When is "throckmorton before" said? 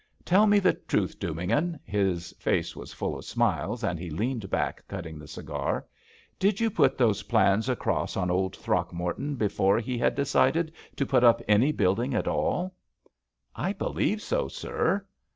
8.55-9.77